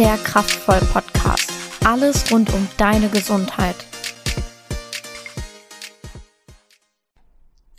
[0.00, 1.52] der Kraftvoll Podcast.
[1.84, 3.76] Alles rund um deine Gesundheit.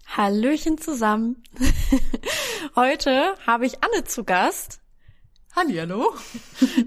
[0.06, 1.42] Hallöchen zusammen.
[2.76, 4.82] Heute habe ich Anne zu Gast.
[5.56, 6.14] Hallihallo.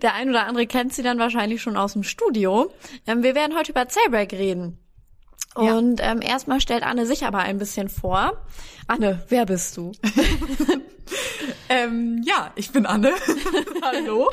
[0.03, 2.73] Der ein oder andere kennt sie dann wahrscheinlich schon aus dem Studio.
[3.05, 4.79] Ähm, wir werden heute über Zailbreak reden.
[5.57, 5.77] Ja.
[5.77, 8.45] Und ähm, erstmal stellt Anne sich aber ein bisschen vor.
[8.87, 9.93] Anne, wer bist du?
[11.69, 13.13] Ähm, ja, ich bin Anne.
[13.83, 14.31] Hallo.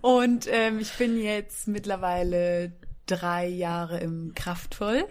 [0.00, 2.72] Und ähm, ich bin jetzt mittlerweile
[3.06, 5.04] drei Jahre im Kraftvoll.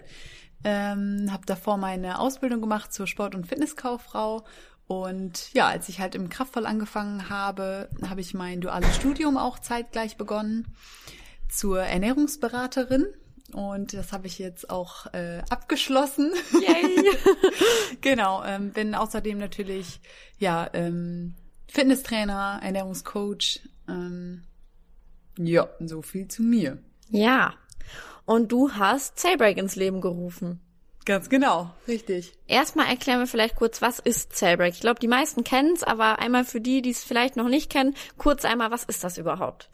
[0.64, 4.44] Ähm, habe davor meine Ausbildung gemacht zur Sport- und Fitnesskauffrau.
[4.86, 9.58] Und ja, als ich halt im Kraftvoll angefangen habe, habe ich mein duales Studium auch
[9.58, 10.66] zeitgleich begonnen
[11.48, 13.06] zur Ernährungsberaterin.
[13.52, 16.32] Und das habe ich jetzt auch äh, abgeschlossen.
[16.52, 17.10] Yay!
[18.00, 20.00] genau, ähm, bin außerdem natürlich
[20.38, 21.34] ja ähm,
[21.68, 23.60] Fitnesstrainer, Ernährungscoach.
[23.88, 24.44] Ähm,
[25.38, 26.78] ja, so viel zu mir.
[27.10, 27.54] ja.
[28.26, 30.58] Und du hast Zailbreak ins Leben gerufen.
[31.04, 32.32] Ganz genau, richtig.
[32.46, 34.72] Erstmal erklären wir vielleicht kurz, was ist Zailbreak?
[34.72, 37.70] Ich glaube, die meisten kennen es, aber einmal für die, die es vielleicht noch nicht
[37.70, 39.68] kennen, kurz einmal, was ist das überhaupt?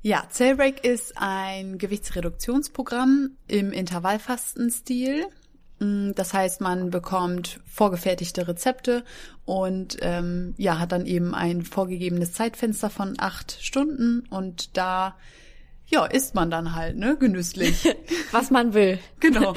[0.00, 5.26] Ja, Cellbreak ist ein Gewichtsreduktionsprogramm im Intervallfastenstil.
[5.80, 9.04] Mm, Das heißt, man bekommt vorgefertigte Rezepte
[9.44, 15.16] und ähm, ja, hat dann eben ein vorgegebenes Zeitfenster von acht Stunden und da
[15.90, 17.88] ja, isst man dann halt, ne, genüsslich.
[18.30, 18.98] Was man will.
[19.20, 19.54] genau,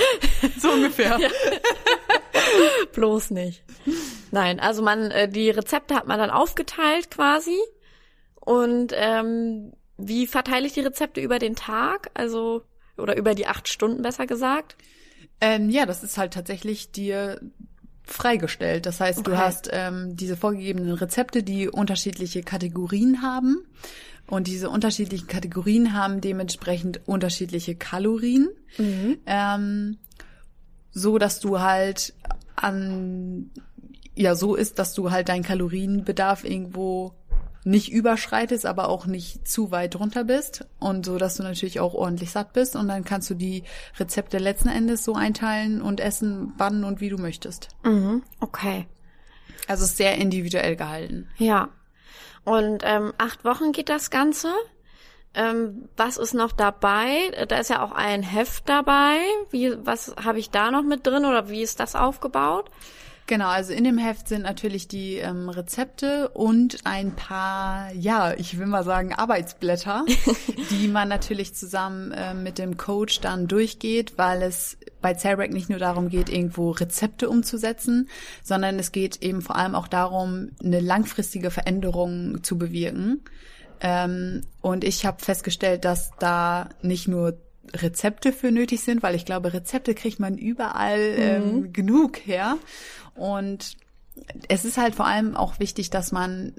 [0.59, 1.19] so ungefähr.
[2.93, 3.63] Bloß nicht.
[4.31, 7.57] Nein, also man, äh, die Rezepte hat man dann aufgeteilt quasi.
[8.35, 9.73] Und ähm,
[10.07, 12.11] wie verteile ich die Rezepte über den Tag?
[12.13, 12.63] Also,
[12.97, 14.75] oder über die acht Stunden besser gesagt?
[15.39, 17.41] Ähm, ja, das ist halt tatsächlich dir
[18.03, 18.85] freigestellt.
[18.85, 19.39] Das heißt, du Okay.
[19.39, 23.65] hast ähm, diese vorgegebenen Rezepte, die unterschiedliche Kategorien haben.
[24.27, 28.49] Und diese unterschiedlichen Kategorien haben dementsprechend unterschiedliche Kalorien.
[29.25, 29.97] Ähm,
[30.91, 32.13] so dass du halt
[32.55, 33.51] an,
[34.15, 37.13] ja, so ist, dass du halt deinen Kalorienbedarf irgendwo
[37.63, 41.93] nicht überschreitest, aber auch nicht zu weit drunter bist und so, dass du natürlich auch
[41.93, 43.63] ordentlich satt bist und dann kannst du die
[43.99, 47.69] Rezepte letzten Endes so einteilen und essen, wann und wie du möchtest.
[47.83, 48.23] Mhm.
[48.39, 48.87] Okay.
[49.67, 51.29] Also sehr individuell gehalten.
[51.37, 51.69] Ja.
[52.43, 54.51] Und ähm, acht Wochen geht das Ganze.
[55.33, 57.31] Ähm, was ist noch dabei?
[57.47, 59.17] Da ist ja auch ein Heft dabei.
[59.51, 62.69] Wie, was habe ich da noch mit drin oder wie ist das aufgebaut?
[63.27, 68.57] Genau, also in dem Heft sind natürlich die ähm, Rezepte und ein paar, ja, ich
[68.59, 70.05] will mal sagen, Arbeitsblätter,
[70.69, 75.69] die man natürlich zusammen äh, mit dem Coach dann durchgeht, weil es bei Cellbrack nicht
[75.69, 78.09] nur darum geht, irgendwo Rezepte umzusetzen,
[78.43, 83.21] sondern es geht eben vor allem auch darum, eine langfristige Veränderung zu bewirken.
[83.79, 87.37] Ähm, und ich habe festgestellt, dass da nicht nur
[87.73, 92.57] Rezepte für nötig sind, weil ich glaube, Rezepte kriegt man überall ähm, genug her.
[93.15, 93.77] Und
[94.47, 96.53] es ist halt vor allem auch wichtig, dass man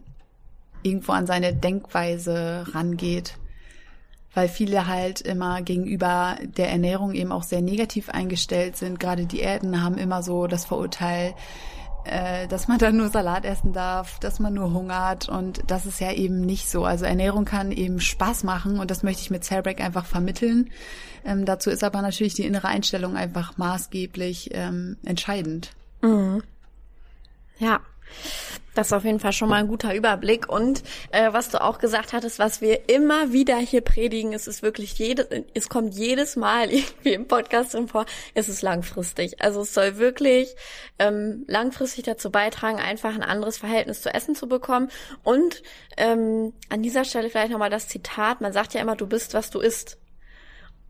[0.83, 3.35] irgendwo an seine Denkweise rangeht,
[4.35, 8.99] weil viele halt immer gegenüber der Ernährung eben auch sehr negativ eingestellt sind.
[8.99, 11.35] Gerade Diäten haben immer so das Verurteil,
[12.05, 16.01] äh, dass man dann nur Salat essen darf, dass man nur hungert und das ist
[16.01, 16.85] ja eben nicht so.
[16.85, 20.71] Also Ernährung kann eben Spaß machen und das möchte ich mit Cellbreak einfach vermitteln.
[21.25, 25.73] Ähm, dazu ist aber natürlich die innere Einstellung einfach maßgeblich ähm, entscheidend.
[27.59, 27.81] Ja.
[28.75, 30.49] Das ist auf jeden Fall schon mal ein guter Überblick.
[30.49, 34.63] Und äh, was du auch gesagt hattest, was wir immer wieder hier predigen, es ist
[34.63, 39.43] wirklich jedes, es kommt jedes Mal irgendwie im Podcast drin vor, es ist langfristig.
[39.43, 40.55] Also es soll wirklich
[40.99, 44.91] ähm, langfristig dazu beitragen, einfach ein anderes Verhältnis zu Essen zu bekommen.
[45.23, 45.63] Und
[45.97, 49.51] ähm, an dieser Stelle vielleicht nochmal das Zitat, man sagt ja immer, du bist, was
[49.51, 49.99] du isst.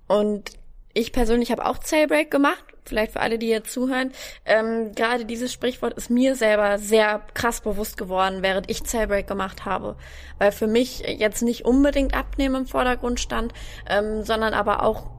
[0.07, 0.62] Und
[0.95, 4.13] ich persönlich habe auch Cellbreak gemacht, vielleicht für alle, die jetzt zuhören.
[4.45, 9.65] Ähm, gerade dieses Sprichwort ist mir selber sehr krass bewusst geworden, während ich Cellbreak gemacht
[9.65, 9.97] habe.
[10.39, 13.53] Weil für mich jetzt nicht unbedingt Abnehmen im Vordergrund stand,
[13.89, 15.11] ähm, sondern aber auch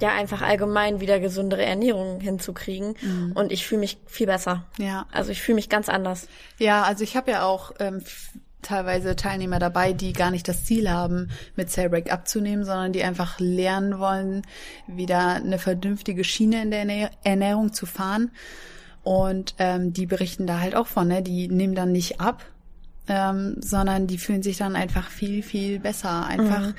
[0.00, 2.96] ja einfach allgemein wieder gesündere Ernährung hinzukriegen.
[3.34, 4.66] Und ich fühle mich viel besser.
[4.78, 5.06] Ja.
[5.12, 6.28] Also ich fühle mich ganz anders.
[6.58, 8.02] Ja, also ich habe ja auch ähm,
[8.62, 13.38] teilweise Teilnehmer dabei, die gar nicht das Ziel haben, mit Cellbreak abzunehmen, sondern die einfach
[13.38, 14.42] lernen wollen,
[14.86, 18.30] wieder eine vernünftige Schiene in der Ernähr- Ernährung zu fahren.
[19.02, 21.22] Und ähm, die berichten da halt auch von, ne?
[21.22, 22.44] Die nehmen dann nicht ab,
[23.08, 26.24] ähm, sondern die fühlen sich dann einfach viel, viel besser.
[26.26, 26.72] Einfach,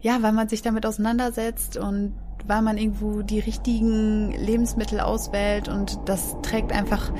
[0.00, 2.14] ja, weil man sich damit auseinandersetzt und
[2.46, 7.10] weil man irgendwo die richtigen Lebensmittel auswählt und das trägt einfach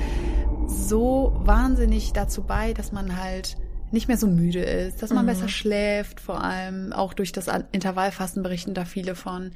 [0.67, 3.57] so wahnsinnig dazu bei, dass man halt
[3.91, 5.29] nicht mehr so müde ist, dass man mhm.
[5.29, 9.51] besser schläft, vor allem auch durch das Intervallfasten berichten da viele von.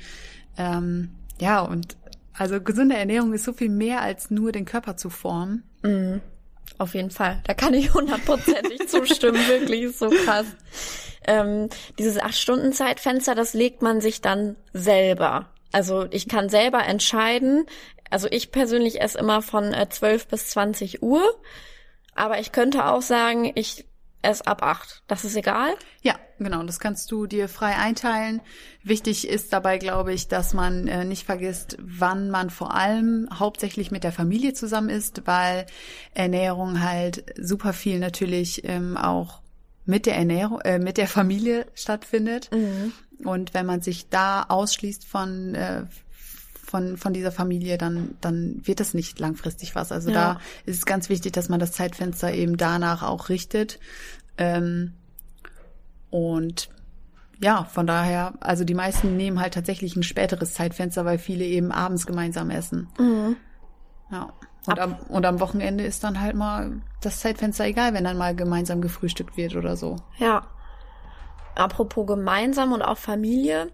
[0.57, 1.97] Ähm, ja, und
[2.33, 5.63] also gesunde Ernährung ist so viel mehr als nur den Körper zu formen.
[5.83, 6.21] Mhm.
[6.77, 7.41] Auf jeden Fall.
[7.45, 9.39] Da kann ich hundertprozentig zustimmen.
[9.47, 10.45] Wirklich ist so krass.
[11.27, 11.67] Ähm,
[11.97, 15.49] dieses acht Stunden Zeitfenster, das legt man sich dann selber.
[15.71, 17.65] Also ich kann selber entscheiden.
[18.09, 21.21] Also ich persönlich esse immer von äh, 12 bis 20 Uhr.
[22.15, 23.85] Aber ich könnte auch sagen, ich
[24.21, 25.03] esse ab acht.
[25.07, 25.69] Das ist egal?
[26.01, 26.61] Ja, genau.
[26.63, 28.41] Das kannst du dir frei einteilen.
[28.83, 33.91] Wichtig ist dabei, glaube ich, dass man äh, nicht vergisst, wann man vor allem hauptsächlich
[33.91, 35.65] mit der Familie zusammen ist, weil
[36.13, 39.41] Ernährung halt super viel natürlich ähm, auch
[39.85, 42.49] mit der Ernährung, äh, mit der Familie stattfindet.
[42.51, 42.93] Mhm.
[43.25, 45.85] Und wenn man sich da ausschließt von äh,
[46.69, 49.91] von, von dieser Familie, dann, dann wird das nicht langfristig was.
[49.91, 50.15] Also ja.
[50.15, 53.79] da ist es ganz wichtig, dass man das Zeitfenster eben danach auch richtet.
[54.37, 54.93] Ähm,
[56.11, 56.69] und
[57.41, 61.71] ja, von daher, also die meisten nehmen halt tatsächlich ein späteres Zeitfenster, weil viele eben
[61.71, 62.87] abends gemeinsam essen.
[62.99, 63.35] Mhm.
[64.11, 64.33] Ja.
[64.67, 68.35] Und am, und am Wochenende ist dann halt mal das Zeitfenster egal, wenn dann mal
[68.35, 69.95] gemeinsam gefrühstückt wird oder so.
[70.17, 70.45] Ja.
[71.55, 73.71] Apropos gemeinsam und auch Familie.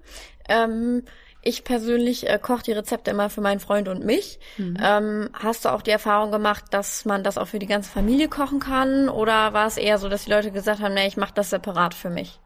[0.47, 1.03] Ähm,
[1.45, 4.39] ich persönlich äh, koche die Rezepte immer für meinen Freund und mich.
[4.57, 4.77] Mhm.
[4.83, 8.27] Ähm, hast du auch die Erfahrung gemacht, dass man das auch für die ganze Familie
[8.27, 9.07] kochen kann?
[9.07, 11.93] Oder war es eher so, dass die Leute gesagt haben, nee, ich mache das separat
[11.93, 12.39] für mich?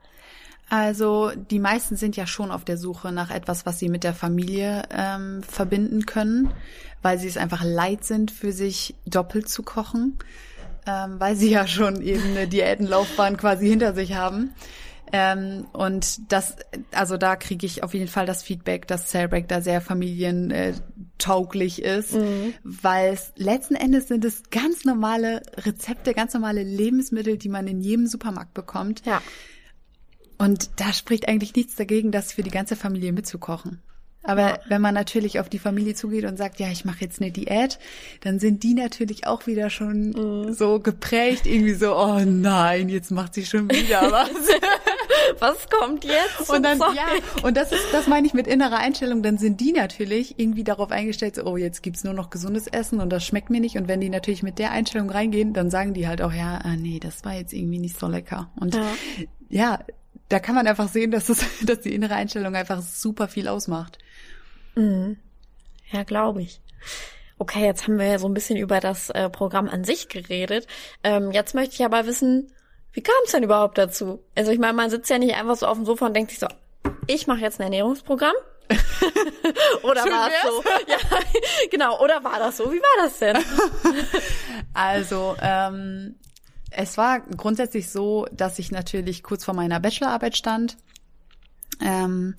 [0.70, 4.14] Also die meisten sind ja schon auf der Suche nach etwas, was sie mit der
[4.14, 6.54] Familie ähm, verbinden können
[7.02, 10.18] weil sie es einfach leid sind, für sich doppelt zu kochen,
[10.86, 14.54] ähm, weil sie ja schon eben eine Diätenlaufbahn quasi hinter sich haben.
[15.12, 16.56] Ähm, und das,
[16.92, 22.14] also da kriege ich auf jeden Fall das Feedback, dass Cellbreak da sehr familientauglich ist,
[22.14, 22.54] mhm.
[22.64, 28.08] weil letzten Endes sind es ganz normale Rezepte, ganz normale Lebensmittel, die man in jedem
[28.08, 29.06] Supermarkt bekommt.
[29.06, 29.22] Ja.
[30.38, 33.82] Und da spricht eigentlich nichts dagegen, das für die ganze Familie mitzukochen.
[34.24, 34.60] Aber ja.
[34.68, 37.80] wenn man natürlich auf die Familie zugeht und sagt, ja, ich mache jetzt eine Diät,
[38.22, 40.54] dann sind die natürlich auch wieder schon mhm.
[40.54, 44.30] so geprägt, irgendwie so, oh nein, jetzt macht sie schon wieder was.
[45.40, 46.50] was kommt jetzt?
[46.50, 47.08] Und dann, ja,
[47.44, 50.92] und das ist, das meine ich mit innerer Einstellung, dann sind die natürlich irgendwie darauf
[50.92, 53.78] eingestellt, so, oh, jetzt gibt's nur noch gesundes Essen und das schmeckt mir nicht.
[53.78, 56.76] Und wenn die natürlich mit der Einstellung reingehen, dann sagen die halt auch, ja, ah,
[56.76, 58.50] nee, das war jetzt irgendwie nicht so lecker.
[58.60, 58.92] Und ja,
[59.50, 59.80] ja
[60.30, 63.98] da kann man einfach sehen, dass, es, dass die innere Einstellung einfach super viel ausmacht.
[64.76, 65.18] Mhm.
[65.92, 66.62] Ja, glaube ich.
[67.38, 70.68] Okay, jetzt haben wir ja so ein bisschen über das äh, Programm an sich geredet.
[71.04, 72.52] Ähm, jetzt möchte ich aber wissen,
[72.94, 74.24] wie kam es denn überhaupt dazu?
[74.36, 76.40] Also ich meine, man sitzt ja nicht einfach so auf dem Sofa und denkt sich
[76.40, 76.48] so,
[77.08, 78.34] ich mache jetzt ein Ernährungsprogramm.
[79.82, 80.64] oder war es so?
[80.88, 80.98] Ja,
[81.72, 82.00] genau.
[82.04, 82.72] Oder war das so?
[82.72, 83.38] Wie war das denn?
[84.74, 86.16] also ähm,
[86.70, 90.78] es war grundsätzlich so, dass ich natürlich kurz vor meiner Bachelorarbeit stand.
[91.82, 92.36] Ähm,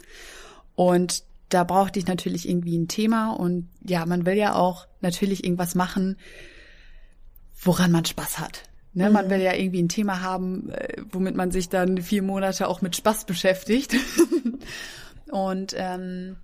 [0.76, 5.42] und da brauchte ich natürlich irgendwie ein Thema und ja, man will ja auch natürlich
[5.44, 6.16] irgendwas machen,
[7.60, 8.69] woran man Spaß hat.
[8.92, 9.12] Ne, mhm.
[9.12, 12.82] Man will ja irgendwie ein Thema haben, äh, womit man sich dann vier Monate auch
[12.82, 13.94] mit Spaß beschäftigt.
[15.30, 16.36] und ähm,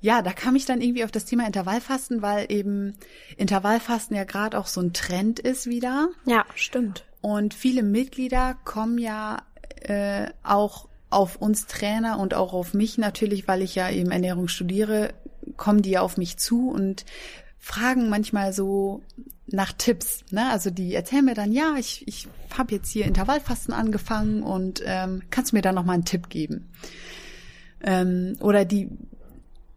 [0.00, 2.94] ja, da kam ich dann irgendwie auf das Thema Intervallfasten, weil eben
[3.36, 6.08] Intervallfasten ja gerade auch so ein Trend ist wieder.
[6.24, 7.04] Ja, stimmt.
[7.20, 9.42] Und viele Mitglieder kommen ja
[9.82, 14.48] äh, auch auf uns Trainer und auch auf mich natürlich, weil ich ja eben Ernährung
[14.48, 15.14] studiere,
[15.56, 17.04] kommen die ja auf mich zu und
[17.58, 19.02] fragen manchmal so
[19.50, 20.24] nach Tipps.
[20.30, 20.48] Ne?
[20.50, 25.22] Also die erzählen mir dann, ja, ich, ich habe jetzt hier Intervallfasten angefangen und ähm,
[25.30, 26.68] kannst du mir da noch mal einen Tipp geben?
[27.82, 28.88] Ähm, oder die,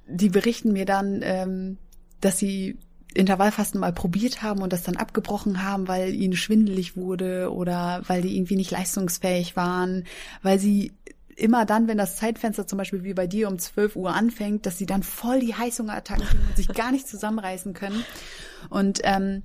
[0.08, 1.78] die berichten mir dann, ähm,
[2.20, 2.78] dass sie
[3.14, 8.22] Intervallfasten mal probiert haben und das dann abgebrochen haben, weil ihnen schwindelig wurde oder weil
[8.22, 10.06] die irgendwie nicht leistungsfähig waren,
[10.42, 10.94] weil sie
[11.36, 14.78] immer dann, wenn das Zeitfenster zum Beispiel wie bei dir um 12 Uhr anfängt, dass
[14.78, 18.04] sie dann voll die Heißhungerattacken kriegen und sich gar nicht zusammenreißen können.
[18.70, 19.44] Und ähm,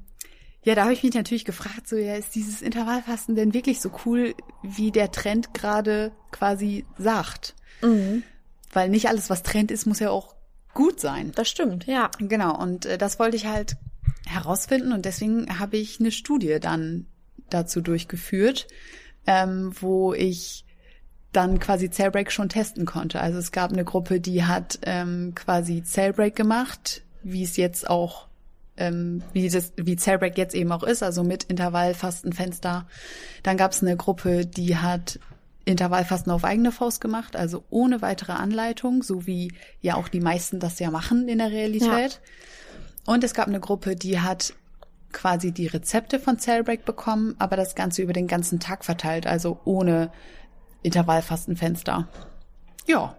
[0.67, 3.93] ja, da habe ich mich natürlich gefragt, so ja, ist dieses Intervallfasten denn wirklich so
[4.05, 7.55] cool, wie der Trend gerade quasi sagt?
[7.83, 8.25] Mhm.
[8.73, 10.35] Weil nicht alles, was Trend ist, muss ja auch
[10.75, 11.31] gut sein.
[11.37, 12.11] Das stimmt, ja.
[12.19, 13.77] Genau, und äh, das wollte ich halt
[14.27, 17.07] herausfinden und deswegen habe ich eine Studie dann
[17.49, 18.67] dazu durchgeführt,
[19.29, 20.65] ähm, wo ich
[21.31, 23.21] dann quasi Cellbreak schon testen konnte.
[23.21, 28.26] Also es gab eine Gruppe, die hat ähm, quasi Cellbreak gemacht, wie es jetzt auch,
[28.77, 32.87] ähm, wie das, wie Cellbreak jetzt eben auch ist, also mit Intervallfastenfenster.
[33.43, 35.19] Dann gab es eine Gruppe, die hat
[35.65, 40.61] Intervallfasten auf eigene Faust gemacht, also ohne weitere Anleitung, so wie ja auch die meisten
[40.61, 42.21] das ja machen in der Realität.
[43.07, 43.13] Ja.
[43.13, 44.55] Und es gab eine Gruppe, die hat
[45.13, 49.59] quasi die Rezepte von Cellbreak bekommen, aber das Ganze über den ganzen Tag verteilt, also
[49.65, 50.13] ohne
[50.83, 52.07] Intervallfastenfenster.
[52.87, 53.17] Ja.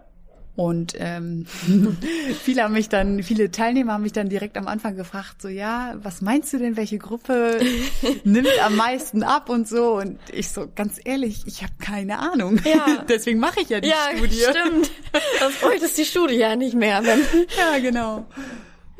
[0.58, 1.46] Und ähm,
[2.42, 5.94] viele haben mich dann, viele Teilnehmer haben mich dann direkt am Anfang gefragt, so ja,
[6.02, 7.60] was meinst du denn, welche Gruppe
[8.24, 9.92] nimmt am meisten ab und so?
[9.98, 12.58] Und ich so, ganz ehrlich, ich habe keine Ahnung.
[12.64, 13.04] Ja.
[13.08, 14.42] Deswegen mache ich ja die ja, Studie.
[14.50, 14.90] stimmt.
[15.38, 17.04] Das bräuchtest die Studie ja nicht mehr.
[17.56, 18.26] Ja, genau.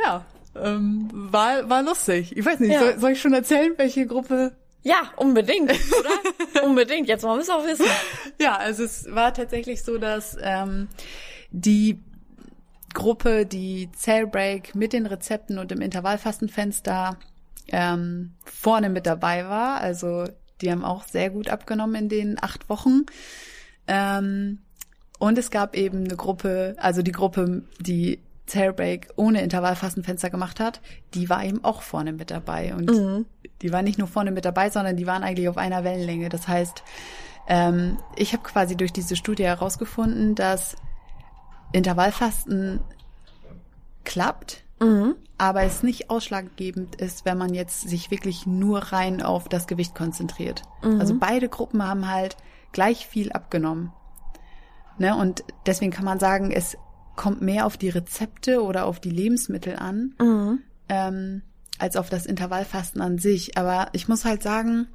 [0.00, 0.25] Ja,
[0.55, 2.37] ähm, war, war lustig.
[2.37, 2.79] Ich weiß nicht, Ja.
[2.79, 4.53] soll, soll ich schon erzählen, welche Gruppe?
[4.85, 6.65] ja, unbedingt, oder?
[6.65, 7.09] unbedingt.
[7.09, 7.85] Jetzt wollen wir es auch wissen.
[8.41, 10.87] Ja, also es war tatsächlich so, dass ähm,
[11.50, 12.00] die
[12.95, 17.19] Gruppe, die Cellbreak mit den Rezepten und im Intervallfastenfenster
[17.69, 19.81] ähm, vorne mit dabei war.
[19.81, 20.25] Also
[20.61, 23.02] die haben auch sehr gut abgenommen in den acht Wochen.
[23.87, 24.59] Ähm,
[25.19, 30.81] und es gab eben eine Gruppe, also die Gruppe, die Cellbreak ohne Intervallfastenfenster gemacht hat,
[31.14, 32.75] die war eben auch vorne mit dabei.
[32.75, 33.26] Und
[33.61, 36.28] die war nicht nur vorne mit dabei, sondern die waren eigentlich auf einer Wellenlänge.
[36.31, 36.83] Das heißt,
[37.49, 40.76] ähm, ich habe quasi durch diese Studie herausgefunden, dass
[41.72, 42.80] Intervallfasten
[44.04, 44.64] klappt,
[45.37, 49.94] aber es nicht ausschlaggebend ist, wenn man jetzt sich wirklich nur rein auf das Gewicht
[49.94, 50.62] konzentriert.
[51.00, 52.37] Also beide Gruppen haben halt
[52.72, 53.92] gleich viel abgenommen.
[54.98, 55.14] Ne?
[55.16, 56.76] Und deswegen kann man sagen, es
[57.16, 60.14] kommt mehr auf die Rezepte oder auf die Lebensmittel an,
[60.88, 61.42] ähm,
[61.78, 63.58] als auf das Intervallfasten an sich.
[63.58, 64.87] Aber ich muss halt sagen,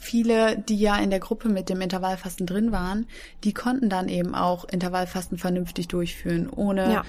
[0.00, 3.06] viele, die ja in der Gruppe mit dem Intervallfasten drin waren,
[3.44, 7.04] die konnten dann eben auch Intervallfasten vernünftig durchführen, ohne, Ja.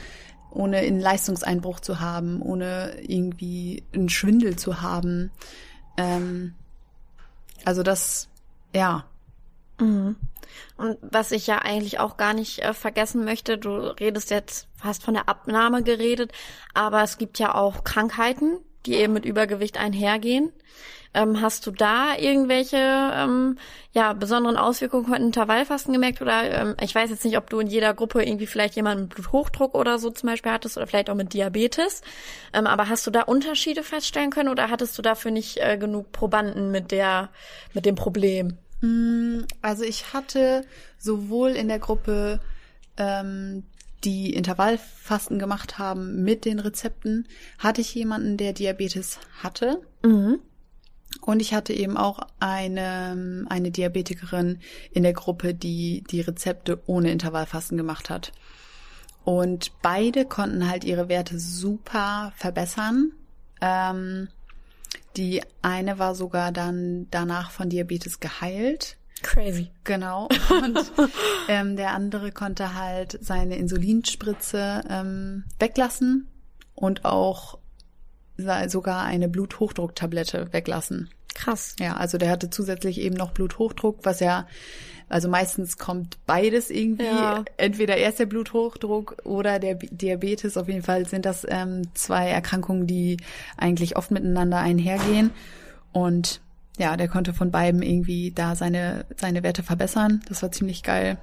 [0.52, 5.32] ohne einen Leistungseinbruch zu haben, ohne irgendwie einen Schwindel zu haben.
[5.98, 6.54] Ähm,
[7.66, 8.30] also das,
[8.74, 9.06] ja,
[9.80, 15.04] Und was ich ja eigentlich auch gar nicht äh, vergessen möchte, du redest jetzt, hast
[15.04, 16.32] von der Abnahme geredet,
[16.74, 20.52] aber es gibt ja auch Krankheiten, die eben mit Übergewicht einhergehen.
[21.14, 23.58] Ähm, hast du da irgendwelche ähm,
[23.92, 26.22] ja, besonderen Auswirkungen von Intervallfasten gemerkt?
[26.22, 29.16] Oder ähm, ich weiß jetzt nicht, ob du in jeder Gruppe irgendwie vielleicht jemanden mit
[29.16, 32.02] Bluthochdruck oder so zum Beispiel hattest oder vielleicht auch mit Diabetes.
[32.54, 36.12] Ähm, aber hast du da Unterschiede feststellen können oder hattest du dafür nicht äh, genug
[36.12, 37.30] Probanden mit der
[37.74, 38.58] mit dem Problem?
[39.62, 40.66] Also ich hatte
[41.00, 42.40] sowohl in der Gruppe,
[42.98, 43.64] ähm,
[44.04, 47.28] die Intervallfasten gemacht haben mit den Rezepten,
[47.58, 49.82] hatte ich jemanden, der Diabetes hatte.
[51.22, 54.60] Und ich hatte eben auch eine, eine Diabetikerin
[54.92, 58.32] in der Gruppe, die die Rezepte ohne Intervallfasten gemacht hat.
[59.24, 63.12] Und beide konnten halt ihre Werte super verbessern.
[63.60, 64.30] Ähm,
[65.18, 68.98] die eine war sogar dann danach von Diabetes geheilt.
[69.24, 69.72] Crazy.
[69.84, 70.28] Genau.
[70.50, 70.92] Und
[71.48, 76.28] ähm, der andere konnte halt seine Insulinspritze ähm, weglassen
[76.76, 77.58] und auch
[78.68, 81.10] sogar eine Bluthochdrucktablette weglassen.
[81.34, 81.76] Krass.
[81.80, 84.48] Ja, also der hatte zusätzlich eben noch Bluthochdruck, was ja,
[85.10, 87.44] also meistens kommt beides irgendwie, Ja.
[87.58, 90.58] entweder erst der Bluthochdruck oder der Diabetes.
[90.58, 93.18] Auf jeden Fall sind das ähm, zwei Erkrankungen, die
[93.58, 95.32] eigentlich oft miteinander einhergehen.
[95.92, 96.42] Und
[96.78, 100.22] ja, der konnte von beiden irgendwie da seine, seine Werte verbessern.
[100.28, 101.18] Das war ziemlich geil.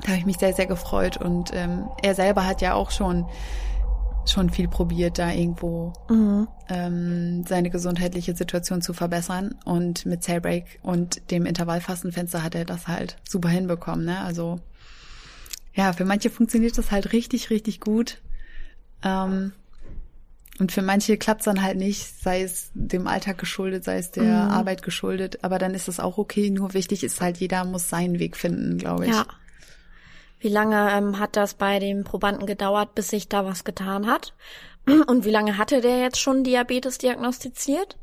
[0.00, 1.18] Da habe ich mich sehr, sehr gefreut.
[1.18, 3.26] Und ähm, er selber hat ja auch schon
[4.24, 5.92] schon viel probiert, da irgendwo
[6.68, 9.56] ähm, seine gesundheitliche Situation zu verbessern.
[9.64, 14.04] Und mit Cellbreak und dem Intervallfastenfenster hat er das halt super hinbekommen.
[14.04, 14.20] Ne?
[14.20, 14.60] Also
[15.74, 18.22] ja, für manche funktioniert das halt richtig, richtig gut.
[19.02, 19.52] Ähm,
[20.58, 24.50] und für manche klappt's dann halt nicht, sei es dem Alltag geschuldet, sei es der
[24.50, 25.42] Arbeit geschuldet.
[25.42, 26.50] Aber dann ist das auch okay.
[26.50, 29.12] Nur wichtig ist halt, jeder muss seinen Weg finden, glaube ich.
[29.12, 29.26] Ja.
[30.40, 34.34] Wie lange ähm, hat das bei dem Probanden gedauert, bis sich da was getan hat?
[35.06, 37.96] Und wie lange hatte der jetzt schon Diabetes diagnostiziert?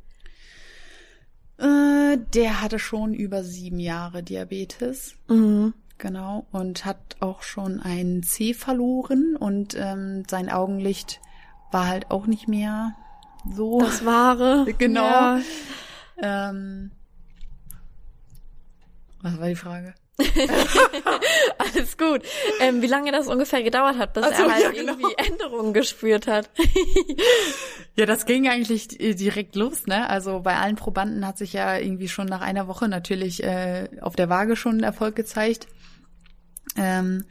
[1.59, 5.15] Äh, der hatte schon über sieben Jahre Diabetes.
[5.99, 6.47] Genau.
[6.51, 11.19] Und hat auch schon ein C verloren und ähm, sein Augenlicht
[11.71, 12.95] war halt auch nicht mehr
[13.53, 13.79] so.
[13.79, 14.65] Das Wahre.
[14.77, 15.01] Genau.
[15.01, 15.41] Ja.
[16.21, 16.91] Ähm,
[19.21, 19.93] was war die Frage?
[21.57, 22.23] Alles gut.
[22.59, 24.93] Ähm, wie lange das ungefähr gedauert hat, bis so, er halt ja, genau.
[24.93, 26.49] irgendwie Änderungen gespürt hat.
[27.95, 30.09] Ja, das ging eigentlich direkt los, ne?
[30.09, 34.15] Also bei allen Probanden hat sich ja irgendwie schon nach einer Woche natürlich äh, auf
[34.15, 35.67] der Waage schon Erfolg gezeigt.
[36.77, 37.25] Ähm,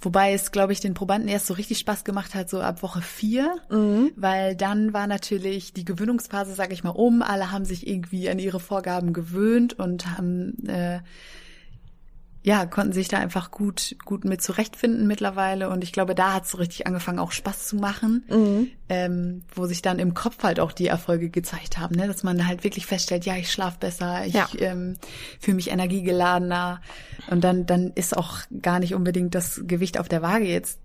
[0.00, 3.02] wobei es, glaube ich, den Probanden erst so richtig Spaß gemacht hat, so ab Woche
[3.02, 3.56] vier,
[4.16, 7.22] weil dann war natürlich die Gewöhnungsphase, sag ich mal, um.
[7.22, 11.00] Alle haben sich irgendwie an ihre Vorgaben gewöhnt und haben äh,
[12.42, 15.68] ja, konnten sich da einfach gut, gut mit zurechtfinden mittlerweile.
[15.68, 18.68] Und ich glaube, da hat es so richtig angefangen, auch Spaß zu machen, mhm.
[18.88, 22.06] ähm, wo sich dann im Kopf halt auch die Erfolge gezeigt haben, ne?
[22.06, 24.48] dass man halt wirklich feststellt, ja, ich schlafe besser, ich ja.
[24.58, 24.96] ähm,
[25.38, 26.80] fühle mich energiegeladener.
[27.30, 30.78] Und dann, dann ist auch gar nicht unbedingt das Gewicht auf der Waage jetzt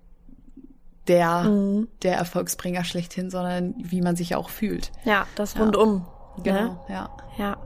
[1.08, 1.88] der, mhm.
[2.02, 4.92] der Erfolgsbringer schlechthin, sondern wie man sich auch fühlt.
[5.06, 6.06] Ja, das rundum.
[6.06, 6.15] Ja.
[6.44, 6.80] Genau, ne?
[6.90, 7.10] ja.
[7.38, 7.58] Ja.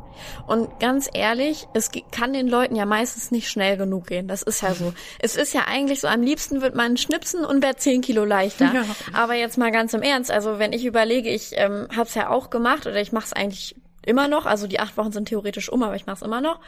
[0.48, 4.28] Und ganz ehrlich, es kann den Leuten ja meistens nicht schnell genug gehen.
[4.28, 4.94] Das ist ja so.
[5.20, 8.74] es ist ja eigentlich so, am liebsten wird man schnipsen und wäre zehn Kilo leichter.
[8.74, 8.84] Ja.
[9.14, 12.30] Aber jetzt mal ganz im Ernst, also wenn ich überlege, ich ähm, habe es ja
[12.30, 15.70] auch gemacht oder ich mache es eigentlich immer noch, also die acht Wochen sind theoretisch
[15.70, 16.60] um, aber ich mache es immer noch.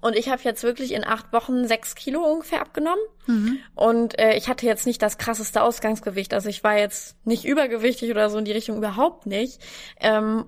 [0.00, 3.02] Und ich habe jetzt wirklich in acht Wochen sechs Kilo ungefähr abgenommen.
[3.26, 3.58] Mhm.
[3.74, 6.34] Und äh, ich hatte jetzt nicht das krasseste Ausgangsgewicht.
[6.34, 9.62] Also ich war jetzt nicht übergewichtig oder so in die Richtung überhaupt nicht.
[9.98, 10.44] Ähm,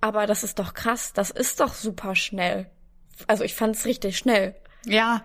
[0.00, 2.70] aber das ist doch krass, das ist doch super schnell.
[3.26, 4.54] Also ich fand es richtig schnell.
[4.84, 5.22] Ja,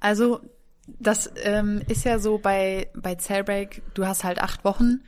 [0.00, 0.40] also
[0.86, 5.00] das ähm, ist ja so bei, bei Cellbreak, du hast halt acht Wochen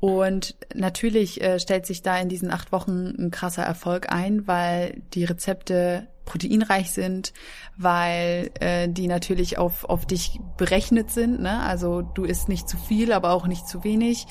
[0.00, 5.00] und natürlich äh, stellt sich da in diesen acht Wochen ein krasser Erfolg ein, weil
[5.14, 7.32] die Rezepte proteinreich sind,
[7.76, 11.40] weil äh, die natürlich auf, auf dich berechnet sind.
[11.40, 11.60] Ne?
[11.60, 14.26] Also du isst nicht zu viel, aber auch nicht zu wenig.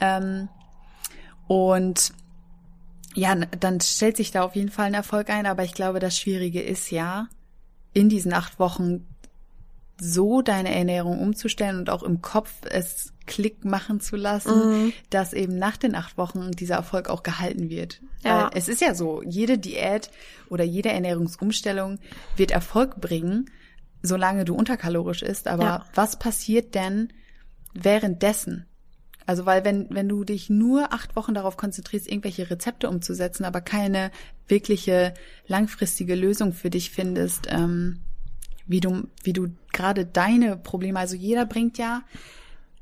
[0.00, 0.48] Ähm,
[1.46, 2.12] und
[3.14, 6.18] ja, dann stellt sich da auf jeden Fall ein Erfolg ein, aber ich glaube, das
[6.18, 7.28] Schwierige ist ja,
[7.92, 9.06] in diesen acht Wochen
[10.00, 14.92] so deine Ernährung umzustellen und auch im Kopf es Klick machen zu lassen, mhm.
[15.10, 18.00] dass eben nach den acht Wochen dieser Erfolg auch gehalten wird.
[18.24, 18.44] Ja.
[18.44, 20.10] Weil es ist ja so, jede Diät
[20.48, 21.98] oder jede Ernährungsumstellung
[22.36, 23.50] wird Erfolg bringen,
[24.02, 25.46] solange du unterkalorisch isst.
[25.46, 25.86] Aber ja.
[25.94, 27.12] was passiert denn
[27.74, 28.66] währenddessen?
[29.30, 33.60] Also weil wenn, wenn du dich nur acht Wochen darauf konzentrierst, irgendwelche Rezepte umzusetzen, aber
[33.60, 34.10] keine
[34.48, 35.14] wirkliche
[35.46, 38.00] langfristige Lösung für dich findest, ähm,
[38.66, 42.02] wie du, wie du gerade deine Probleme, also jeder bringt ja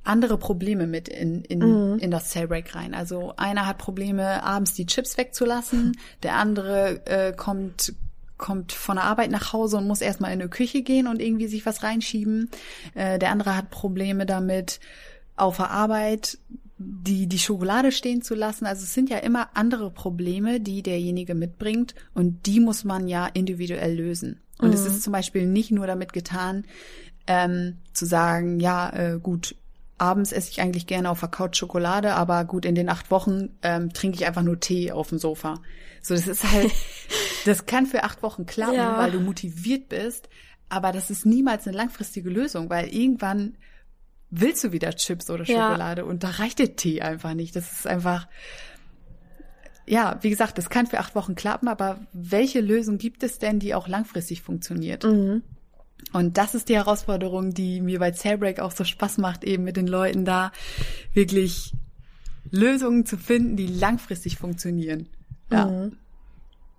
[0.04, 1.98] andere Probleme mit in, in, mhm.
[1.98, 2.94] in das Cellbreak rein.
[2.94, 7.92] Also einer hat Probleme, abends die Chips wegzulassen, der andere äh, kommt
[8.38, 11.48] kommt von der Arbeit nach Hause und muss erstmal in die Küche gehen und irgendwie
[11.48, 12.48] sich was reinschieben.
[12.94, 14.78] Äh, der andere hat Probleme damit,
[15.40, 16.38] auf der Arbeit
[16.78, 18.64] die, die Schokolade stehen zu lassen.
[18.64, 23.26] Also es sind ja immer andere Probleme, die derjenige mitbringt und die muss man ja
[23.26, 24.40] individuell lösen.
[24.58, 24.74] Und mhm.
[24.74, 26.64] es ist zum Beispiel nicht nur damit getan,
[27.26, 29.56] ähm, zu sagen, ja, äh, gut,
[29.98, 33.50] abends esse ich eigentlich gerne auf der Couch Schokolade, aber gut, in den acht Wochen
[33.62, 35.60] ähm, trinke ich einfach nur Tee auf dem Sofa.
[36.00, 36.70] So, das ist halt,
[37.44, 38.98] das kann für acht Wochen klappen, ja.
[38.98, 40.28] weil du motiviert bist,
[40.68, 43.56] aber das ist niemals eine langfristige Lösung, weil irgendwann
[44.30, 46.08] willst du wieder Chips oder Schokolade ja.
[46.08, 47.56] und da reicht der Tee einfach nicht.
[47.56, 48.28] Das ist einfach,
[49.86, 53.58] ja, wie gesagt, das kann für acht Wochen klappen, aber welche Lösung gibt es denn,
[53.58, 55.04] die auch langfristig funktioniert?
[55.04, 55.42] Mhm.
[56.12, 59.76] Und das ist die Herausforderung, die mir bei Cellbreak auch so Spaß macht, eben mit
[59.76, 60.52] den Leuten da
[61.12, 61.74] wirklich
[62.50, 65.08] Lösungen zu finden, die langfristig funktionieren.
[65.50, 65.66] Ja.
[65.66, 65.96] Mhm.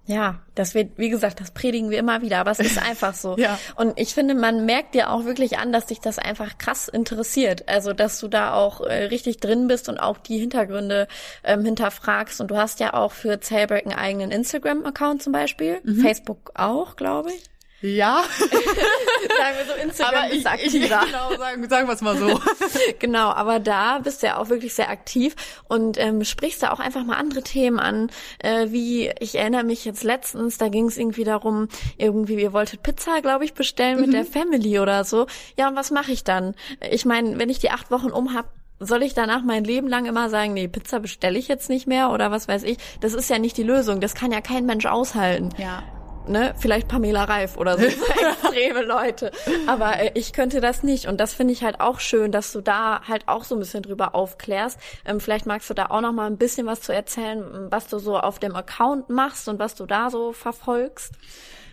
[0.10, 3.38] Ja, das wird, wie gesagt, das predigen wir immer wieder, aber es ist einfach so.
[3.38, 3.60] ja.
[3.76, 7.70] Und ich finde, man merkt dir auch wirklich an, dass dich das einfach krass interessiert.
[7.70, 11.08] Also, dass du da auch äh, richtig drin bist und auch die Hintergründe
[11.44, 12.42] ähm, hinterfragst.
[12.42, 16.02] Und du hast ja auch für Zellbreak einen eigenen Instagram-Account zum Beispiel, mhm.
[16.02, 17.49] Facebook auch, glaube ich.
[17.82, 18.24] Ja.
[18.40, 21.02] sagen wir so, Instagram aber ist aktiver.
[21.06, 22.40] genau, sagen, sagen wir es mal so.
[23.00, 25.36] genau, aber da bist du ja auch wirklich sehr aktiv
[25.68, 29.86] und ähm, sprichst da auch einfach mal andere Themen an, äh, wie, ich erinnere mich
[29.86, 34.08] jetzt letztens, da ging es irgendwie darum, irgendwie, ihr wolltet Pizza, glaube ich, bestellen mit
[34.08, 34.14] mhm.
[34.14, 35.28] der Family oder so.
[35.58, 36.56] Ja, und was mache ich dann?
[36.92, 40.06] Ich meine, wenn ich die acht Wochen um hab, soll ich danach mein Leben lang
[40.06, 42.78] immer sagen, nee, Pizza bestelle ich jetzt nicht mehr oder was weiß ich?
[43.02, 44.00] Das ist ja nicht die Lösung.
[44.00, 45.50] Das kann ja kein Mensch aushalten.
[45.58, 45.84] Ja
[46.28, 49.32] ne, vielleicht Pamela Reif oder so, extreme Leute.
[49.68, 51.08] Aber äh, ich könnte das nicht.
[51.08, 53.84] Und das finde ich halt auch schön, dass du da halt auch so ein bisschen
[53.84, 54.80] drüber aufklärst.
[55.06, 58.00] Ähm, vielleicht magst du da auch noch mal ein bisschen was zu erzählen, was du
[58.00, 61.14] so auf dem Account machst und was du da so verfolgst.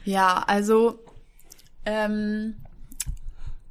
[0.05, 0.99] Ja, also
[1.85, 2.57] ähm,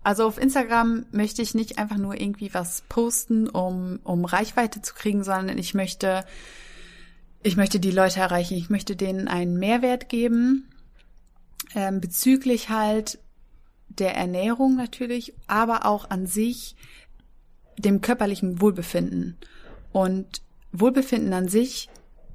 [0.06, 4.94] also auf Instagram möchte ich nicht einfach nur irgendwie was posten, um, um Reichweite zu
[4.94, 6.24] kriegen, sondern ich möchte,
[7.46, 8.56] ich möchte die Leute erreichen.
[8.56, 10.68] Ich möchte denen einen Mehrwert geben
[11.76, 13.20] ähm, bezüglich halt
[13.88, 16.76] der Ernährung natürlich, aber auch an sich
[17.78, 19.38] dem körperlichen Wohlbefinden.
[19.92, 21.88] Und Wohlbefinden an sich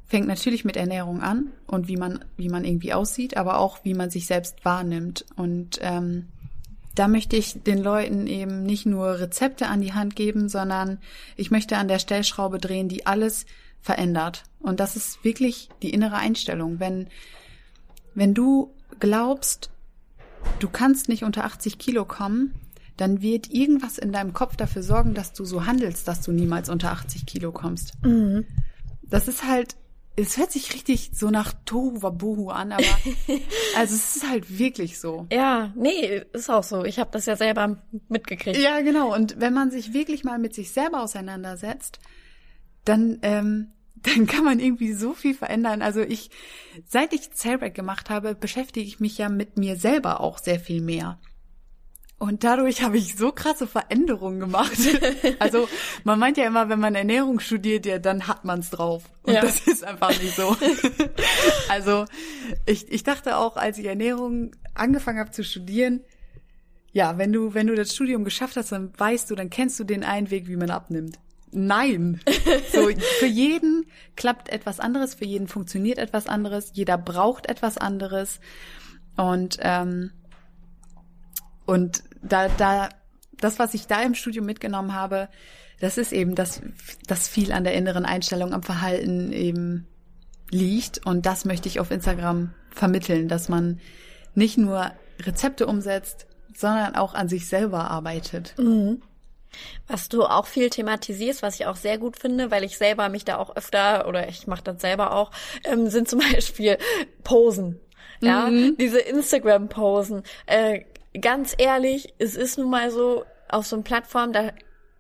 [0.07, 3.94] fängt natürlich mit Ernährung an und wie man, wie man irgendwie aussieht, aber auch wie
[3.94, 5.27] man sich selbst wahrnimmt.
[5.35, 6.29] Und ähm,
[6.94, 10.99] da möchte ich den Leuten eben nicht nur Rezepte an die Hand geben, sondern
[11.37, 13.44] ich möchte an der Stellschraube drehen, die alles
[13.80, 14.44] verändert.
[14.60, 16.80] Und das ist wirklich die innere Einstellung.
[16.80, 17.08] Wenn,
[18.14, 19.70] wenn du glaubst,
[20.58, 22.54] du kannst nicht unter 80 Kilo kommen,
[22.96, 26.68] dann wird irgendwas in deinem Kopf dafür sorgen, dass du so handelst, dass du niemals
[26.68, 27.94] unter 80 Kilo kommst.
[28.04, 28.44] Mhm.
[29.02, 29.76] Das ist halt,
[30.16, 32.84] es hört sich richtig so nach Tohu Wabohu an, aber
[33.76, 35.26] also es ist halt wirklich so.
[35.32, 36.84] Ja, nee, ist auch so.
[36.84, 38.58] Ich habe das ja selber mitgekriegt.
[38.58, 39.14] Ja, genau.
[39.14, 42.00] Und wenn man sich wirklich mal mit sich selber auseinandersetzt,
[42.84, 45.82] dann ähm, dann kann man irgendwie so viel verändern.
[45.82, 46.30] Also ich,
[46.86, 50.80] seit ich Cellbreak gemacht habe, beschäftige ich mich ja mit mir selber auch sehr viel
[50.80, 51.18] mehr.
[52.18, 54.72] Und dadurch habe ich so krasse Veränderungen gemacht.
[55.38, 55.68] Also
[56.04, 59.04] man meint ja immer, wenn man Ernährung studiert, ja, dann hat man's drauf.
[59.22, 59.40] Und Ja.
[59.42, 60.54] das ist einfach nicht so.
[61.68, 62.04] Also
[62.66, 66.00] ich, ich dachte auch, als ich Ernährung angefangen habe zu studieren,
[66.92, 69.84] ja, wenn du, wenn du das Studium geschafft hast, dann weißt du, dann kennst du
[69.84, 71.18] den einen Weg, wie man abnimmt.
[71.52, 72.20] Nein.
[72.72, 73.86] So, für jeden
[74.16, 78.40] klappt etwas anderes, für jeden funktioniert etwas anderes, jeder braucht etwas anderes.
[79.16, 80.12] Und, ähm,
[81.66, 82.88] und da, da,
[83.38, 85.28] das, was ich da im Studium mitgenommen habe,
[85.80, 86.62] das ist eben, dass,
[87.06, 89.86] dass viel an der inneren Einstellung, am Verhalten eben
[90.50, 91.04] liegt.
[91.04, 93.80] Und das möchte ich auf Instagram vermitteln, dass man
[94.34, 98.54] nicht nur Rezepte umsetzt, sondern auch an sich selber arbeitet.
[99.86, 103.24] Was du auch viel thematisierst, was ich auch sehr gut finde, weil ich selber mich
[103.24, 105.30] da auch öfter oder ich mache das selber auch,
[105.64, 106.78] ähm, sind zum Beispiel
[107.24, 107.80] Posen.
[108.22, 110.24] Ja, diese Instagram-Posen.
[110.44, 110.84] Äh,
[111.18, 114.52] ganz ehrlich, es ist nun mal so, auf so einer Plattform, da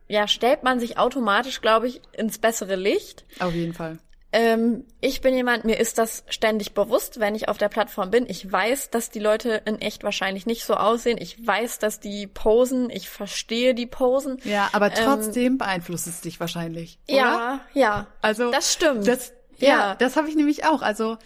[0.08, 3.24] ja, stellt man sich automatisch, glaube ich, ins bessere Licht.
[3.38, 3.98] Auf jeden Fall.
[4.32, 8.26] Ähm, ich bin jemand, mir ist das ständig bewusst, wenn ich auf der Plattform bin.
[8.28, 11.18] Ich weiß, dass die Leute in echt wahrscheinlich nicht so aussehen.
[11.20, 12.90] Ich weiß, dass die posen.
[12.90, 14.38] Ich verstehe die Posen.
[14.44, 16.98] Ja, aber trotzdem beeinflusst es dich wahrscheinlich.
[17.08, 17.16] Oder?
[17.16, 18.06] Ja, ja.
[18.22, 19.06] Also das stimmt.
[19.08, 19.94] Das, ja, Ja.
[19.96, 20.82] das habe ich nämlich auch.
[20.82, 21.16] Also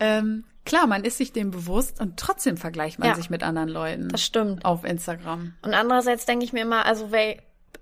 [0.00, 3.14] ähm, klar, man ist sich dem bewusst und trotzdem vergleicht man Ja.
[3.16, 4.08] sich mit anderen Leuten.
[4.08, 4.64] Das stimmt.
[4.64, 5.54] Auf Instagram.
[5.62, 7.36] Und andererseits denke ich mir immer, also wer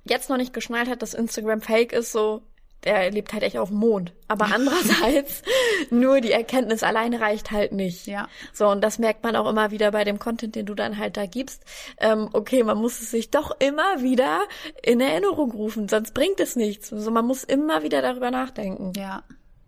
[0.04, 2.42] jetzt noch nicht geschnallt hat, dass Instagram fake ist, so,
[2.85, 4.12] der lebt halt echt auf dem Mond.
[4.29, 5.42] Aber andererseits,
[5.90, 8.07] nur die Erkenntnis alleine reicht halt nicht.
[8.07, 8.29] Ja.
[8.53, 11.16] So, und das merkt man auch immer wieder bei dem Content, den du dann halt
[11.16, 11.64] da gibst.
[11.99, 14.42] Ähm, okay, man muss es sich doch immer wieder
[14.83, 16.92] in Erinnerung rufen, sonst bringt es nichts.
[16.92, 18.92] Also man muss immer wieder darüber nachdenken.
[18.97, 19.23] Ja,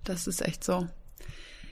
[0.05, 0.87] das ist echt so.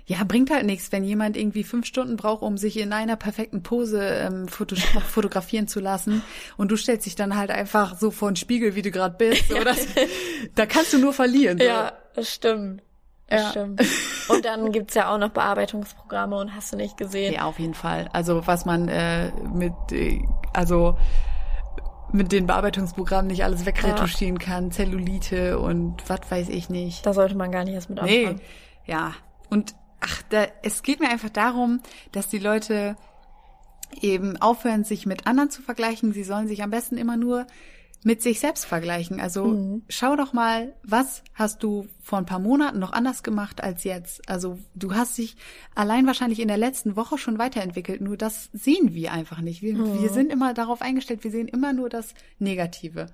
[0.07, 3.63] Ja, bringt halt nichts, wenn jemand irgendwie fünf Stunden braucht, um sich in einer perfekten
[3.63, 4.77] Pose ähm, foto
[5.09, 6.23] fotografieren zu lassen
[6.59, 9.49] und du stellst dich dann halt einfach so vor den Spiegel, wie du gerade bist.
[9.49, 9.79] So, das,
[10.55, 11.57] da kannst du nur verlieren.
[11.59, 11.65] So.
[11.65, 12.83] Ja, das stimmt.
[13.29, 13.51] Das Ja.
[13.53, 13.81] stimmt.
[14.29, 17.33] Und dann gibt's ja auch noch Bearbeitungsprogramme und hast du nicht gesehen.
[17.35, 18.09] Ja, auf jeden Fall.
[18.13, 20.23] Also was man äh, mit, äh,
[20.55, 20.97] also
[22.13, 27.05] mit den Bearbeitungsprogrammen nicht alles wegretuschieren kann, Zellulite und was weiß ich nicht.
[27.05, 28.41] Da sollte man gar nicht erst mit Nee, anfangen.
[28.87, 29.13] ja.
[29.51, 31.81] Und ach, da, es geht mir einfach darum,
[32.13, 32.97] dass die Leute
[34.01, 36.13] eben aufhören, sich mit anderen zu vergleichen.
[36.13, 37.47] Sie sollen sich am besten immer nur
[38.07, 39.19] mit sich selbst vergleichen.
[39.19, 43.83] Also schau doch mal, was hast du vor ein paar Monaten noch anders gemacht als
[43.85, 44.29] jetzt?
[44.29, 45.37] Also du hast dich
[45.75, 48.03] allein wahrscheinlich in der letzten Woche schon weiterentwickelt.
[48.03, 49.63] Nur das sehen wir einfach nicht.
[49.63, 53.07] Wir, wir sind immer darauf eingestellt, wir sehen immer nur das Negative.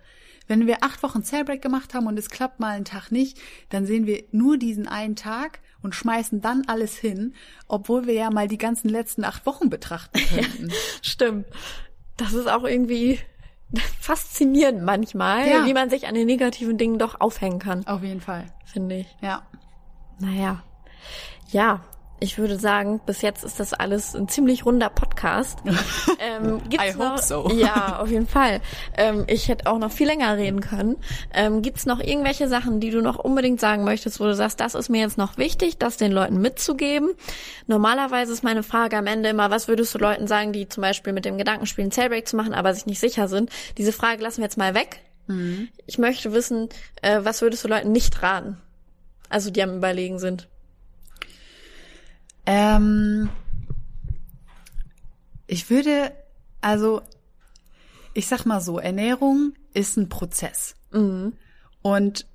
[0.48, 3.86] Wenn wir acht Wochen Cellbreak gemacht haben und es klappt mal einen Tag nicht, dann
[3.86, 7.34] sehen wir nur diesen einen Tag und schmeißen dann alles hin,
[7.68, 10.72] obwohl wir ja mal die ganzen letzten acht Wochen betrachten könnten.
[11.02, 11.46] Stimmt.
[12.16, 13.18] Das ist auch irgendwie
[14.00, 15.64] faszinierend manchmal, Ja.
[15.66, 18.46] wie man sich an den negativen Dingen doch aufhängen kann, Auf jeden Fall.
[18.64, 19.06] finde ich.
[19.22, 19.42] Ja.
[20.18, 20.62] Naja.
[21.48, 21.80] Ja,
[22.20, 25.58] ich würde sagen, bis jetzt ist das alles ein ziemlich runder Podcast.
[26.18, 27.50] ähm, gibt's I hope noch, so.
[27.52, 28.60] Ja, auf jeden Fall.
[28.96, 30.96] Ähm, ich hätte auch noch viel länger reden können.
[31.34, 34.74] Ähm, gibt's noch irgendwelche Sachen, die du noch unbedingt sagen möchtest, wo du sagst, das
[34.74, 37.10] ist mir jetzt noch wichtig, das den Leuten mitzugeben?
[37.66, 41.12] Normalerweise ist meine Frage am Ende immer, was würdest du Leuten sagen, die zum Beispiel
[41.12, 43.50] mit dem Gedanken spielen, Cellbreak zu machen, aber sich nicht sicher sind?
[43.78, 45.00] Diese Frage lassen wir jetzt mal weg.
[45.86, 46.68] Ich möchte wissen,
[47.02, 48.58] äh, was würdest du Leuten nicht raten?
[49.28, 50.48] Also die am Überlegen sind.
[52.46, 53.28] Ähm,
[55.46, 56.12] ich würde,
[56.60, 57.02] also,
[58.14, 60.74] ich sag mal so, Ernährung ist ein Prozess.
[61.82, 62.26] Und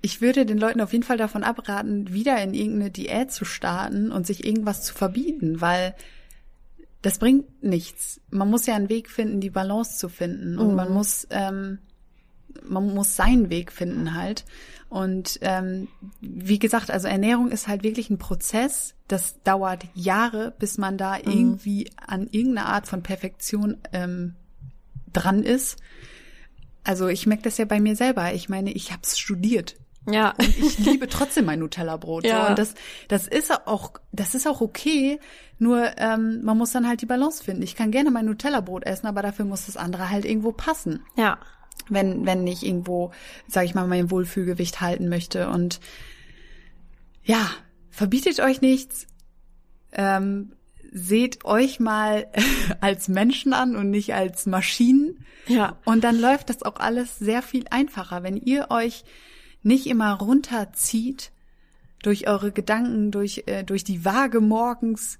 [0.00, 4.10] ich würde den Leuten auf jeden Fall davon abraten, wieder in irgendeine Diät zu starten
[4.10, 5.94] und sich irgendwas zu verbieten, weil
[7.02, 8.20] das bringt nichts.
[8.30, 10.58] Man muss ja einen Weg finden, die Balance zu finden.
[10.58, 11.78] Und man muss, ähm,
[12.64, 14.44] man muss seinen Weg finden halt.
[14.88, 15.88] Und ähm,
[16.20, 18.94] wie gesagt, also Ernährung ist halt wirklich ein Prozess.
[19.08, 24.34] Das dauert Jahre, bis man da irgendwie an irgendeine Art von Perfektion ähm,
[25.12, 25.78] dran ist.
[26.84, 28.34] Also ich merke das ja bei mir selber.
[28.34, 30.34] Ich meine, ich habe es studiert Ja.
[30.38, 32.24] Und ich liebe trotzdem mein Nutella-Brot.
[32.24, 32.42] Ja.
[32.42, 32.50] So.
[32.50, 32.74] Und das,
[33.08, 35.20] das ist auch, das ist auch okay.
[35.58, 37.62] Nur ähm, man muss dann halt die Balance finden.
[37.62, 41.04] Ich kann gerne mein Nutella-Brot essen, aber dafür muss das andere halt irgendwo passen.
[41.16, 41.38] Ja.
[41.88, 43.10] Wenn, wenn ich irgendwo,
[43.48, 45.48] sage ich mal, mein Wohlfühlgewicht halten möchte.
[45.48, 45.80] Und
[47.24, 47.50] ja,
[47.90, 49.06] verbietet euch nichts.
[49.92, 50.52] Ähm,
[50.92, 52.26] seht euch mal
[52.80, 55.24] als Menschen an und nicht als Maschinen.
[55.48, 55.76] Ja.
[55.84, 59.04] Und dann läuft das auch alles sehr viel einfacher, wenn ihr euch
[59.62, 61.32] nicht immer runterzieht
[62.02, 65.18] durch eure Gedanken, durch, äh, durch die Waage morgens,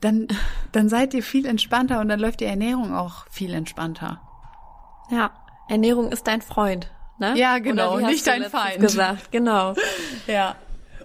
[0.00, 0.28] dann,
[0.72, 4.20] dann seid ihr viel entspannter und dann läuft die Ernährung auch viel entspannter.
[5.10, 5.32] Ja.
[5.68, 6.90] Ernährung ist dein Freund.
[7.18, 7.34] Ne?
[7.36, 8.80] Ja, genau, nicht dein Feind.
[8.80, 9.74] Gesagt, genau.
[10.26, 10.56] Ja.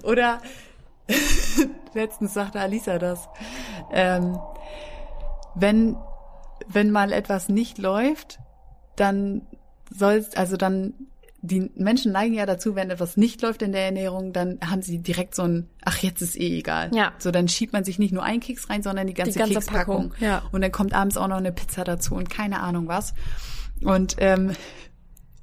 [0.03, 0.41] Oder
[1.93, 3.29] letztens sagte Alisa das.
[3.91, 4.37] Ähm,
[5.55, 5.97] wenn,
[6.67, 8.39] wenn mal etwas nicht läuft,
[8.95, 9.43] dann
[9.89, 10.93] sollst, also dann,
[11.41, 14.99] die Menschen neigen ja dazu, wenn etwas nicht läuft in der Ernährung, dann haben sie
[14.99, 16.91] direkt so ein, ach, jetzt ist eh egal.
[16.93, 17.13] Ja.
[17.19, 19.55] So, dann schiebt man sich nicht nur einen Keks rein, sondern die ganze, Die ganze
[19.55, 20.09] Kekspackung.
[20.09, 20.43] Packung, ja.
[20.51, 23.13] Und dann kommt abends auch noch eine Pizza dazu und keine Ahnung was.
[23.83, 24.53] Und ähm,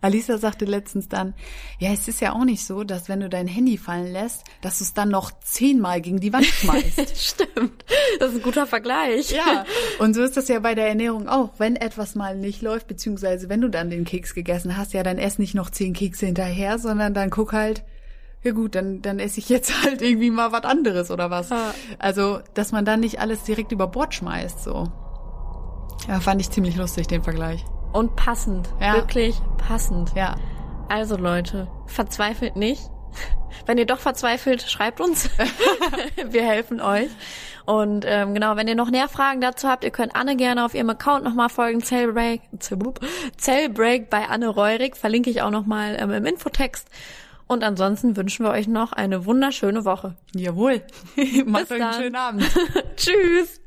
[0.01, 1.35] Alisa sagte letztens dann,
[1.81, 4.79] ja, es ist ja auch nicht so, dass wenn du dein Handy fallen lässt, dass
[4.79, 7.17] du es dann noch zehnmal gegen die Wand schmeißt.
[7.17, 7.85] Stimmt.
[8.21, 9.33] Das ist ein guter Vergleich.
[9.33, 9.65] ja,
[9.99, 11.51] und so ist das ja bei der Ernährung auch.
[11.59, 15.19] Wenn etwas mal nicht läuft, beziehungsweise wenn du dann den Keks gegessen hast, ja, dann
[15.19, 17.83] ess nicht noch zehn Kekse hinterher, sondern dann guck halt,
[18.45, 21.51] ja gut, dann, dann esse ich jetzt halt irgendwie mal was anderes oder was.
[21.51, 21.75] Ja.
[21.99, 24.85] Also, dass man dann nicht alles direkt über Bord schmeißt, so.
[26.07, 27.65] Ja, fand ich ziemlich lustig, den Vergleich.
[27.93, 28.69] Und passend.
[28.81, 28.95] Ja.
[28.95, 30.13] Wirklich passend.
[30.15, 30.37] Ja.
[30.89, 32.83] Also Leute, verzweifelt nicht.
[33.67, 35.31] Wenn ihr doch verzweifelt, schreibt uns.
[36.31, 37.11] Wir helfen euch.
[37.67, 40.73] Und ähm, genau, wenn ihr noch mehr Fragen dazu habt, ihr könnt Anne gerne auf
[40.73, 41.83] ihrem Account nochmal folgen.
[41.83, 42.41] Cellbreak,
[43.37, 46.89] Cellbreak bei Anne Reurig, verlinke ich auch nochmal ähm, im Infotext.
[47.47, 50.15] Und ansonsten wünschen wir euch noch eine wunderschöne Woche.
[50.35, 50.81] Jawohl.
[51.45, 52.45] Macht Bis euch einen schönen Abend.
[52.97, 53.61] Tschüss.